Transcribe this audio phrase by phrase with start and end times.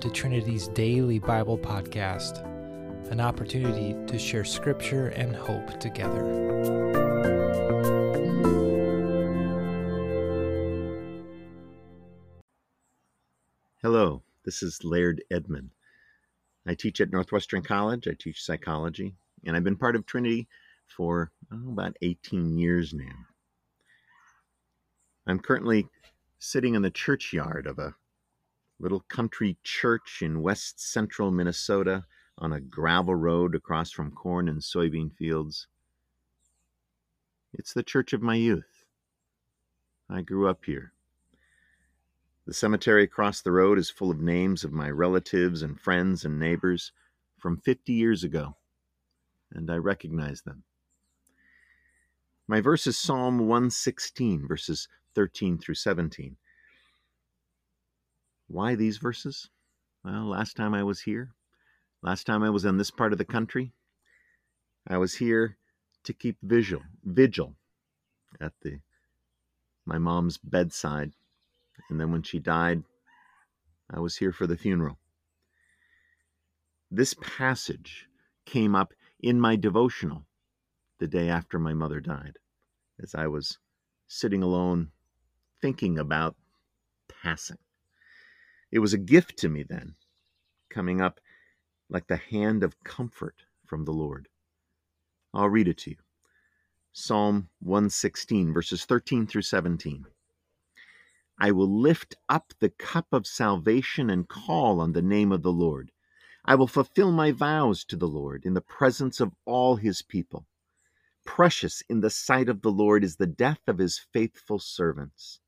[0.00, 2.42] to Trinity's daily Bible podcast,
[3.10, 6.24] an opportunity to share scripture and hope together.
[13.82, 15.68] Hello, this is Laird Edman.
[16.66, 20.48] I teach at Northwestern College, I teach psychology, and I've been part of Trinity
[20.86, 23.04] for oh, about 18 years now.
[25.26, 25.86] I'm currently
[26.38, 27.94] sitting in the churchyard of a
[28.80, 32.04] little country church in west central Minnesota
[32.38, 35.66] on a gravel road across from corn and soybean fields.
[37.52, 38.86] It's the church of my youth.
[40.08, 40.92] I grew up here.
[42.46, 46.38] The cemetery across the road is full of names of my relatives and friends and
[46.38, 46.92] neighbors
[47.38, 48.56] from 50 years ago,
[49.52, 50.64] and I recognize them.
[52.48, 56.36] My verse is Psalm 116, verses 13 through 17.
[58.50, 59.48] Why these verses?
[60.04, 61.30] Well, last time I was here,
[62.02, 63.72] last time I was in this part of the country,
[64.88, 65.56] I was here
[66.02, 67.54] to keep vigil, vigil
[68.40, 68.80] at the
[69.86, 71.12] my mom's bedside.
[71.88, 72.82] And then when she died,
[73.88, 74.98] I was here for the funeral.
[76.90, 78.08] This passage
[78.46, 80.24] came up in my devotional
[80.98, 82.36] the day after my mother died,
[83.00, 83.58] as I was
[84.08, 84.90] sitting alone
[85.60, 86.34] thinking about
[87.22, 87.58] passing.
[88.72, 89.96] It was a gift to me then,
[90.68, 91.20] coming up
[91.88, 94.28] like the hand of comfort from the Lord.
[95.34, 95.96] I'll read it to you.
[96.92, 100.06] Psalm 116, verses 13 through 17.
[101.38, 105.52] I will lift up the cup of salvation and call on the name of the
[105.52, 105.90] Lord.
[106.44, 110.46] I will fulfill my vows to the Lord in the presence of all his people.
[111.24, 115.40] Precious in the sight of the Lord is the death of his faithful servants.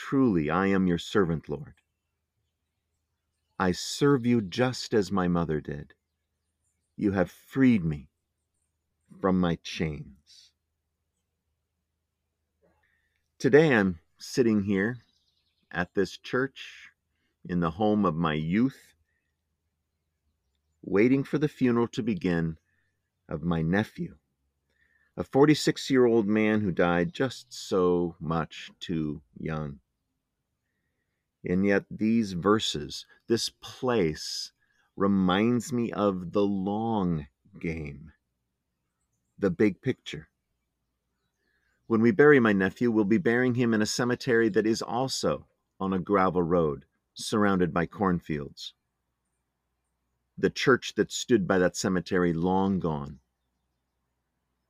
[0.00, 1.74] Truly, I am your servant, Lord.
[3.58, 5.92] I serve you just as my mother did.
[6.96, 8.08] You have freed me
[9.20, 10.52] from my chains.
[13.38, 14.98] Today I'm sitting here
[15.70, 16.90] at this church
[17.44, 18.94] in the home of my youth,
[20.80, 22.56] waiting for the funeral to begin
[23.28, 24.16] of my nephew,
[25.16, 29.80] a 46 year old man who died just so much too young.
[31.44, 34.52] And yet, these verses, this place,
[34.96, 37.28] reminds me of the long
[37.60, 38.12] game,
[39.38, 40.28] the big picture.
[41.86, 45.46] When we bury my nephew, we'll be burying him in a cemetery that is also
[45.80, 46.84] on a gravel road
[47.14, 48.74] surrounded by cornfields.
[50.36, 53.20] The church that stood by that cemetery long gone.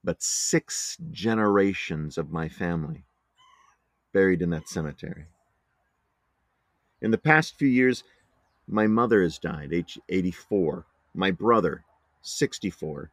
[0.05, 3.05] But six generations of my family
[4.13, 5.27] buried in that cemetery.
[7.01, 8.03] In the past few years,
[8.67, 11.85] my mother has died, age 84, my brother,
[12.23, 13.11] 64,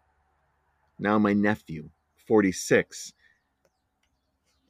[1.00, 1.90] now my nephew,
[2.28, 3.14] 46.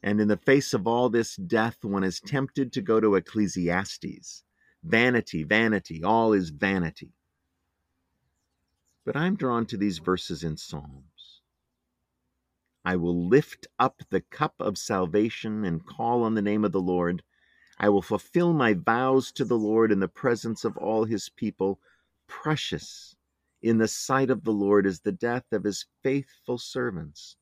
[0.03, 4.43] And in the face of all this death, one is tempted to go to Ecclesiastes.
[4.83, 7.11] Vanity, vanity, all is vanity.
[9.05, 11.41] But I'm drawn to these verses in Psalms.
[12.83, 16.81] I will lift up the cup of salvation and call on the name of the
[16.81, 17.23] Lord.
[17.77, 21.79] I will fulfill my vows to the Lord in the presence of all his people.
[22.27, 23.15] Precious
[23.61, 27.35] in the sight of the Lord is the death of his faithful servants.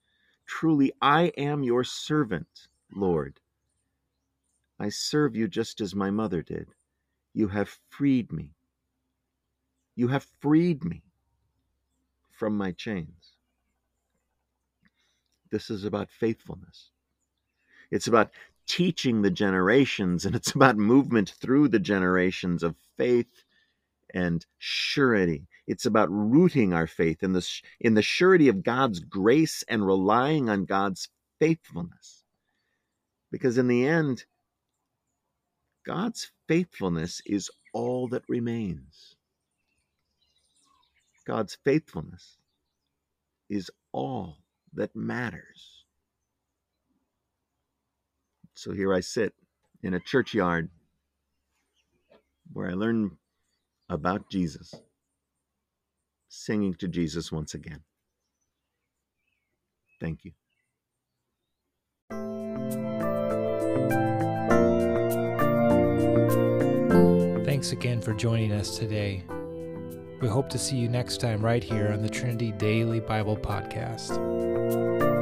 [0.46, 3.40] Truly, I am your servant, Lord.
[4.80, 6.70] I serve you just as my mother did.
[7.34, 8.52] You have freed me.
[9.96, 11.04] You have freed me
[12.32, 13.38] from my chains.
[15.52, 16.90] This is about faithfulness.
[17.92, 18.32] It's about
[18.68, 23.44] teaching the generations, and it's about movement through the generations of faith
[24.14, 25.48] and surety.
[25.68, 27.48] It's about rooting our faith in the,
[27.80, 31.10] in the surety of God's grace and relying on God's
[31.40, 32.24] faithfulness.
[33.32, 34.26] Because in the end,
[35.86, 39.16] God's faithfulness is all that remains.
[41.26, 42.38] God's faithfulness
[43.50, 44.38] is all
[44.74, 45.83] that matters.
[48.56, 49.34] So here I sit
[49.82, 50.70] in a churchyard
[52.52, 53.18] where I learn
[53.90, 54.74] about Jesus,
[56.30, 57.82] singing to Jesus once again.
[60.00, 60.32] Thank you.
[67.46, 69.24] Thanks again for joining us today.
[70.22, 75.13] We hope to see you next time right here on the Trinity Daily Bible Podcast.